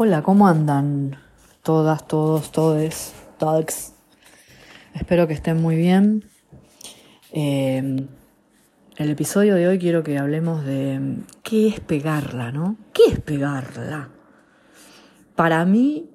[0.00, 1.16] Hola, ¿cómo andan?
[1.64, 3.94] Todas, todos, todes, todos.
[4.94, 6.22] Espero que estén muy bien.
[7.32, 8.06] Eh,
[8.96, 12.76] el episodio de hoy quiero que hablemos de qué es pegarla, ¿no?
[12.92, 14.10] ¿Qué es pegarla?
[15.34, 16.08] Para mí,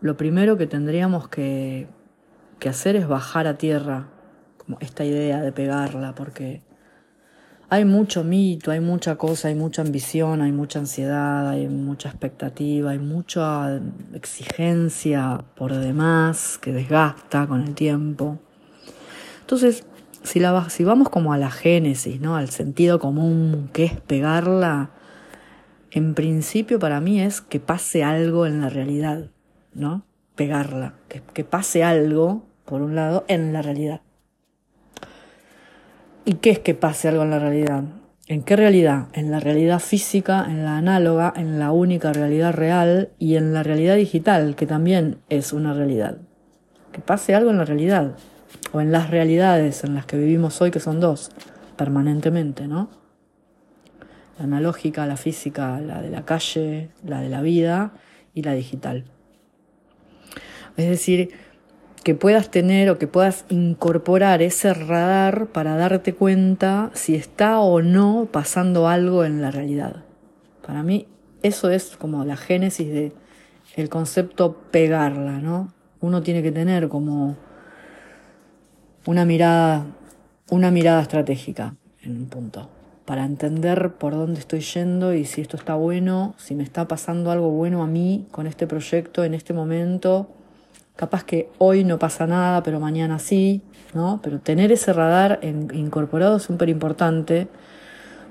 [0.00, 1.88] lo primero que tendríamos que,
[2.60, 4.10] que hacer es bajar a tierra
[4.58, 6.62] como esta idea de pegarla, porque
[7.70, 12.92] hay mucho mito, hay mucha cosa, hay mucha ambición, hay mucha ansiedad, hay mucha expectativa,
[12.92, 13.80] hay mucha
[14.14, 18.38] exigencia por demás que desgasta con el tiempo.
[19.40, 19.84] Entonces,
[20.22, 22.36] si, si vamos como a la génesis, ¿no?
[22.36, 24.90] al sentido común que es pegarla,
[25.90, 29.30] en principio para mí es que pase algo en la realidad,
[29.74, 30.04] ¿no?
[30.36, 34.02] Pegarla, que pase algo, por un lado, en la realidad.
[36.28, 37.84] ¿Y qué es que pase algo en la realidad?
[38.26, 39.08] ¿En qué realidad?
[39.14, 43.62] En la realidad física, en la análoga, en la única realidad real y en la
[43.62, 46.18] realidad digital, que también es una realidad.
[46.92, 48.14] Que pase algo en la realidad,
[48.72, 51.30] o en las realidades en las que vivimos hoy, que son dos,
[51.78, 52.90] permanentemente, ¿no?
[54.36, 57.94] La analógica, la física, la de la calle, la de la vida
[58.34, 59.06] y la digital.
[60.76, 61.30] Es decir,
[62.08, 67.82] que puedas tener o que puedas incorporar ese radar para darte cuenta si está o
[67.82, 70.04] no pasando algo en la realidad.
[70.66, 71.06] Para mí
[71.42, 73.12] eso es como la génesis de
[73.76, 75.74] el concepto pegarla, ¿no?
[76.00, 77.36] Uno tiene que tener como
[79.04, 79.84] una mirada
[80.48, 82.70] una mirada estratégica en un punto
[83.04, 87.30] para entender por dónde estoy yendo y si esto está bueno, si me está pasando
[87.30, 90.30] algo bueno a mí con este proyecto en este momento
[90.98, 93.62] Capaz que hoy no pasa nada, pero mañana sí,
[93.94, 94.18] ¿no?
[94.20, 97.46] Pero tener ese radar incorporado es súper importante,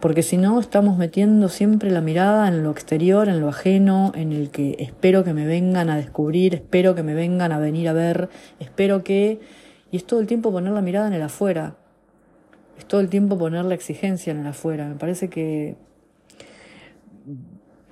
[0.00, 4.32] porque si no estamos metiendo siempre la mirada en lo exterior, en lo ajeno, en
[4.32, 7.92] el que espero que me vengan a descubrir, espero que me vengan a venir a
[7.92, 9.40] ver, espero que...
[9.90, 11.76] Y es todo el tiempo poner la mirada en el afuera,
[12.78, 14.88] es todo el tiempo poner la exigencia en el afuera.
[14.88, 15.76] Me parece que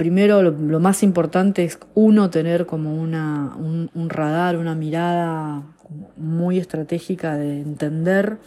[0.02, 5.62] primero lo, más importante es uno tener como una, un, radar, una mirada
[6.16, 8.38] muy estratégica de entender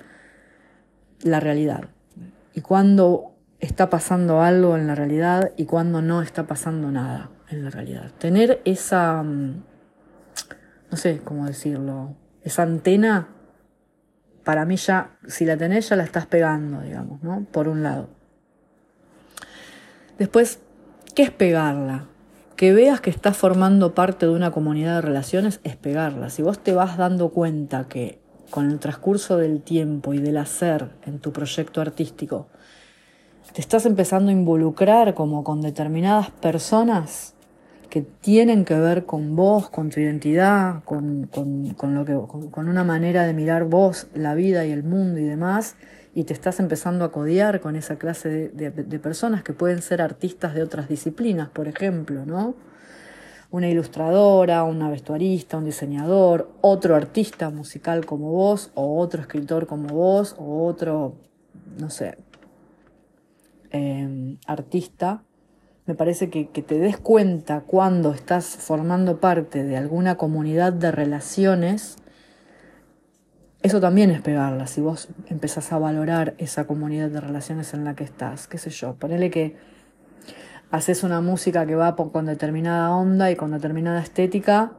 [1.21, 1.85] la realidad.
[2.53, 7.63] Y cuando está pasando algo en la realidad y cuando no está pasando nada en
[7.63, 8.11] la realidad.
[8.19, 9.63] Tener esa, mm,
[10.91, 13.29] no sé cómo decirlo, esa antena,
[14.43, 17.45] para mí ya, si la tenés ya la estás pegando, digamos, ¿no?
[17.49, 18.09] Por un lado.
[20.17, 20.59] Después,
[21.15, 22.07] ¿Qué es pegarla?
[22.57, 26.29] Que veas que estás formando parte de una comunidad de relaciones es pegarla.
[26.29, 30.89] Si vos te vas dando cuenta que con el transcurso del tiempo y del hacer
[31.05, 32.47] en tu proyecto artístico,
[33.53, 37.33] te estás empezando a involucrar como con determinadas personas
[37.89, 42.19] que tienen que ver con vos, con tu identidad, con, lo que,
[42.51, 45.77] con una manera de mirar vos, la vida y el mundo y demás,
[46.15, 50.55] y te estás empezando a codiar con esa clase de, personas que pueden ser artistas
[50.55, 52.55] de otras disciplinas, por ejemplo, ¿no?
[53.51, 59.89] Una ilustradora, una vestuarista, un diseñador, otro artista musical como vos, o otro escritor como
[59.89, 61.15] vos, o otro,
[61.77, 62.17] no sé,
[63.71, 65.21] em, artista.
[65.85, 70.91] Me parece que, que te des cuenta cuando estás formando parte de alguna comunidad de
[70.93, 71.97] relaciones
[73.65, 77.95] eso también es pegarla, si vos empezás a valorar esa comunidad de relaciones en la
[77.95, 79.55] que estás, qué sé yo, ponele que
[80.69, 84.73] haces una música que va con determinada onda y con determinada estética,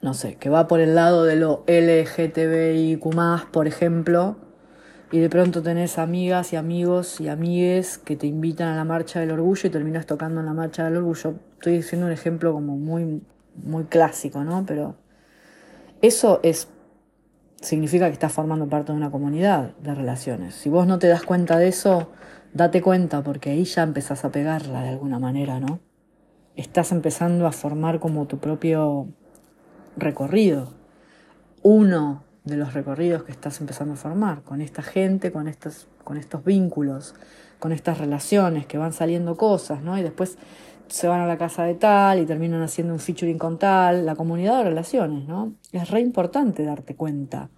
[0.00, 4.36] no sé, que va por el lado de lo LGTBIQ, por ejemplo,
[5.10, 9.20] y de pronto tenés amigas y amigos y amigues que te invitan a la marcha
[9.20, 11.34] del orgullo y terminas tocando en la marcha del orgullo.
[11.52, 13.22] Estoy diciendo un ejemplo como muy,
[13.62, 14.64] muy clásico, ¿no?
[14.66, 14.96] Pero
[16.00, 16.66] eso es
[17.62, 20.54] significa que estás formando parte de una comunidad de relaciones.
[20.54, 22.10] Si vos no te das cuenta de eso,
[22.52, 25.80] date cuenta porque ahí ya empezás a pegarla de alguna manera, ¿no?
[26.56, 29.08] Estás empezando a formar como tu propio
[29.96, 30.74] recorrido.
[31.62, 36.16] Uno de los recorridos que estás empezando a formar con esta gente, con estos, con
[36.16, 37.14] estos vínculos,
[37.60, 39.96] con estas relaciones que van saliendo cosas, ¿no?
[39.96, 40.36] Y después
[40.92, 44.14] se van a la casa de tal y terminan haciendo un featuring con tal, la
[44.14, 45.54] comunidad de relaciones, ¿no?
[45.72, 47.48] Es re importante darte cuenta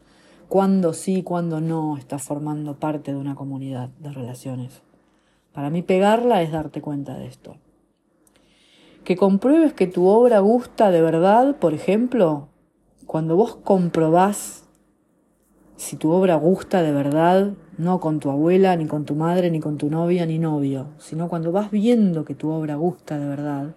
[0.49, 4.83] cuándo sí, cuándo no estás formando parte de una comunidad de relaciones.
[5.53, 7.57] Para mí pegarla es darte cuenta de esto.
[9.03, 12.51] Que compruebes que tu obra gusta de verdad, por ejemplo,
[13.05, 14.69] cuando vos comprobás
[15.75, 19.61] si tu obra gusta de verdad, no con tu abuela, ni con tu madre, ni
[19.61, 23.75] con tu novia, ni novio, sino cuando vas viendo que tu obra gusta de verdad,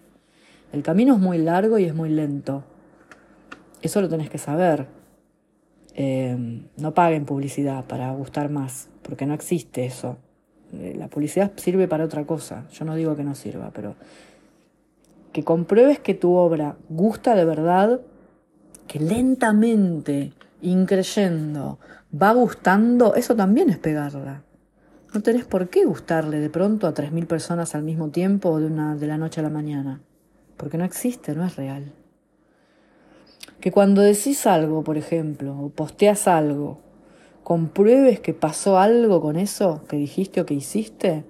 [0.74, 2.64] El camino es muy largo y es muy lento.
[3.82, 4.88] Eso lo tenés que saber.
[5.96, 6.38] Eh,
[6.76, 10.18] no paguen publicidad para gustar más, porque no existe eso.
[10.74, 12.68] Eh, la publicidad sirve para otra cosa.
[12.72, 13.96] Yo no digo que no sirva, pero
[15.32, 18.02] que compruebes que tu obra gusta de verdad,
[18.88, 21.80] que lentamente, increyendo,
[22.14, 24.44] va gustando, eso también es pegarla.
[25.14, 28.68] No tenés por qué gustarle de pronto a 3.000 personas al mismo tiempo o de,
[28.68, 30.02] una, de la noche a la mañana,
[30.58, 31.94] porque no existe, no es real.
[33.60, 36.82] Que cuando decís algo, por ejemplo, o posteas algo,
[37.44, 41.24] compruebes que pasó algo con eso que dijiste o que hiciste,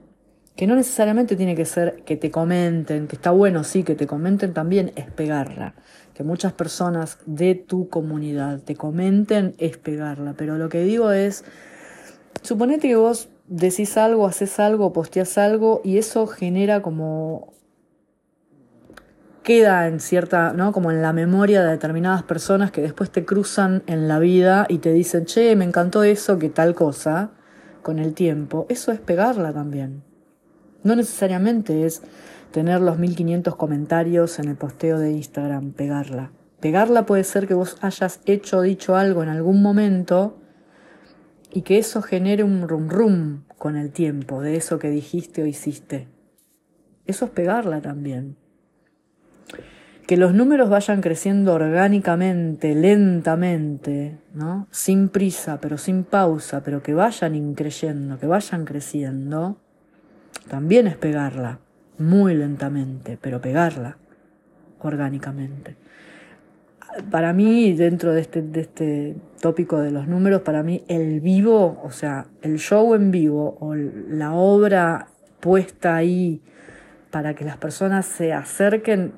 [0.56, 4.08] que no necesariamente tiene que ser que te comenten, que está bueno, sí, que te
[4.08, 5.76] comenten también, es pegarla.
[6.18, 10.34] Que muchas personas de tu comunidad te comenten, es pegarla.
[10.36, 11.44] Pero lo que digo es,
[12.42, 17.54] suponete que vos decís algo, haces algo, posteas algo y eso genera como
[19.44, 20.72] queda en cierta, ¿no?
[20.72, 24.80] Como en la memoria de determinadas personas que después te cruzan en la vida y
[24.80, 27.30] te dicen, che, me encantó eso, que tal cosa,
[27.84, 28.66] con el tiempo.
[28.70, 30.02] Eso es pegarla también.
[30.82, 32.02] No necesariamente es
[32.52, 36.32] tener los 1500 comentarios en el posteo de Instagram, pegarla.
[36.60, 40.38] Pegarla puede ser que vos hayas hecho o dicho algo en algún momento
[41.54, 45.46] y que eso genere un rum rum con el tiempo de eso que dijiste o
[45.46, 46.08] hiciste.
[47.06, 48.38] Eso es pegarla también
[50.08, 54.68] que los números vayan creciendo orgánicamente, lentamente, ¿no?
[54.72, 59.58] Sin prisa, pero sin pausa, pero que vayan increyendo, que vayan creciendo,
[60.48, 61.60] también es pegarla,
[61.98, 63.98] muy lentamente, pero pegarla
[64.80, 65.76] orgánicamente.
[67.12, 71.80] Para mí, dentro de este, de este tópico de los números, para mí el vivo,
[71.84, 75.08] o sea, el show en vivo o la obra
[75.40, 76.42] puesta ahí
[77.12, 79.14] para que las personas se acerquen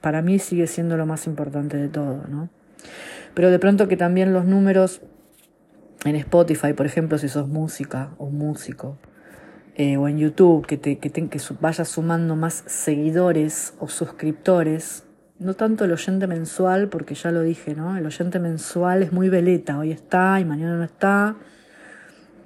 [0.00, 2.48] para mí sigue siendo lo más importante de todo, ¿no?
[3.34, 5.02] Pero de pronto que también los números
[6.04, 8.98] en Spotify, por ejemplo, si sos música o músico,
[9.76, 15.04] eh, o en YouTube, que, te, que, te, que vayas sumando más seguidores o suscriptores,
[15.38, 17.96] no tanto el oyente mensual, porque ya lo dije, ¿no?
[17.96, 21.36] El oyente mensual es muy veleta, hoy está y mañana no está,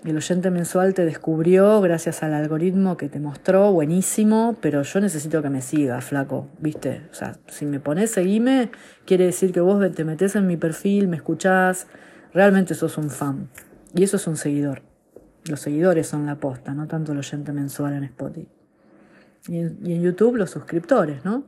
[0.04, 5.42] el oyente mensual te descubrió gracias al algoritmo que te mostró, buenísimo, pero yo necesito
[5.42, 7.02] que me siga, flaco, ¿viste?
[7.12, 8.70] O sea, si me pones seguime,
[9.04, 11.86] quiere decir que vos te metes en mi perfil, me escuchás,
[12.32, 13.50] realmente sos un fan.
[13.94, 14.89] Y eso es un seguidor.
[15.48, 18.48] Los seguidores son la posta, no tanto el oyente mensual en Spotify.
[19.48, 21.44] Y en, y en YouTube los suscriptores, ¿no?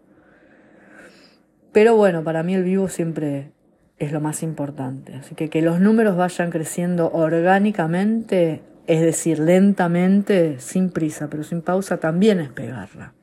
[1.73, 3.53] Pero bueno, para mí el vivo siempre
[3.99, 5.15] es lo más importante.
[5.15, 11.63] Así que que los números vayan creciendo orgánicamente, es decir, lentamente, sin prisa, pero sin
[11.63, 13.15] pausa, también es pegarla.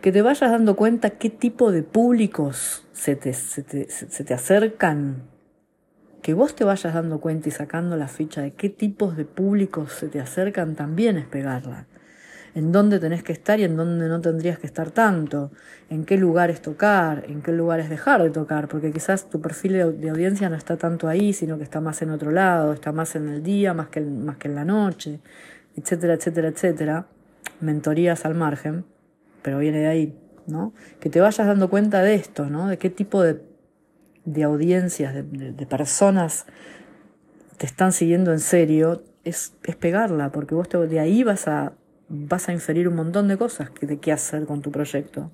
[0.00, 4.34] Que te vayas dando cuenta qué tipo de públicos se te, se te, se te
[4.34, 5.29] acercan,
[6.22, 9.92] que vos te vayas dando cuenta y sacando la ficha de qué tipos de públicos
[9.92, 11.86] se te acercan, también es pegarla
[12.54, 15.50] en dónde tenés que estar y en dónde no tendrías que estar tanto,
[15.88, 20.10] en qué lugares tocar, en qué lugares dejar de tocar, porque quizás tu perfil de
[20.10, 23.28] audiencia no está tanto ahí, sino que está más en otro lado, está más en
[23.28, 25.20] el día, más que, más que en la noche,
[25.76, 27.06] etcétera, etcétera, etcétera.
[27.60, 28.84] Mentorías al margen,
[29.42, 30.72] pero viene de ahí, ¿no?
[30.98, 32.68] Que te vayas dando cuenta de esto, ¿no?
[32.68, 33.40] De qué tipo de,
[34.24, 36.46] de audiencias, de, de, personas
[37.56, 41.74] te están siguiendo en serio, es, es pegarla, porque vos te, de ahí vas a
[42.10, 45.30] vas a inferir un montón de cosas de qué hacer con tu proyecto.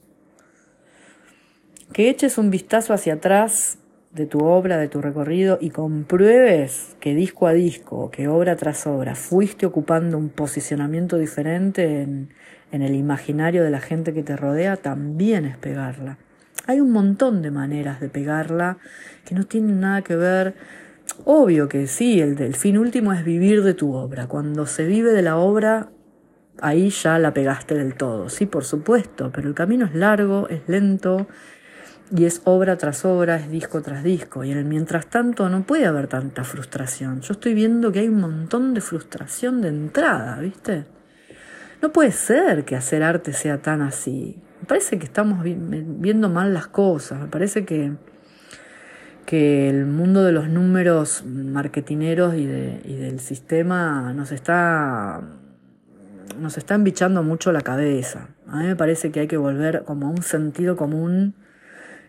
[1.93, 3.79] Que eches un vistazo hacia atrás
[4.13, 8.87] de tu obra, de tu recorrido y compruebes que disco a disco, que obra tras
[8.87, 12.31] obra, fuiste ocupando un posicionamiento diferente en,
[12.73, 16.19] en el imaginario de la gente que te rodea, también es pegarla.
[16.67, 18.79] Hay un montón de maneras de pegarla
[19.25, 20.55] que no tienen nada que ver
[21.25, 24.27] Obvio que sí, el del fin último es vivir de tu obra.
[24.27, 25.89] Cuando se vive de la obra,
[26.61, 28.29] ahí ya la pegaste del todo.
[28.29, 31.27] Sí, por supuesto, pero el camino es largo, es lento
[32.15, 34.45] y es obra tras obra, es disco tras disco.
[34.45, 37.21] Y en el mientras tanto no puede haber tanta frustración.
[37.23, 40.85] Yo estoy viendo que hay un montón de frustración de entrada, ¿viste?
[41.83, 44.41] No puede ser que hacer arte sea tan así.
[44.67, 47.21] Parece que estamos viendo mal las cosas.
[47.21, 47.93] Me parece que,
[49.25, 55.23] que el mundo de los números marketineros y, de, y del sistema nos está
[56.41, 58.29] nos está embichando mucho la cabeza.
[58.49, 61.35] A mí me parece que hay que volver como a un sentido común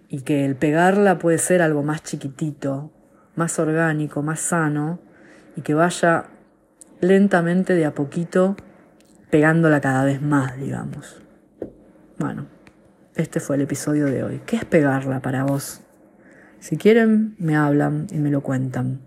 [0.10, 2.92] y que el pegarla puede ser algo más chiquitito,
[3.36, 5.00] más orgánico, más sano
[5.56, 6.26] y que vaya
[7.02, 8.56] lentamente de a poquito
[9.30, 11.22] pegándola cada vez más, digamos.
[12.20, 12.48] Bueno,
[13.14, 14.42] este fue el episodio de hoy.
[14.48, 15.82] ¿Qué es pegarla para vos?
[16.60, 19.02] Si quieren, me hablan y me lo cuentan.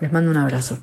[0.00, 0.78] Les mando un abrazo.